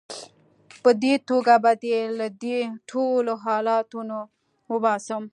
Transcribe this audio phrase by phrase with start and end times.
[0.83, 2.59] په دې توګه به دې له دې
[2.91, 4.17] ټولو حالتونو
[4.71, 5.23] وباسم.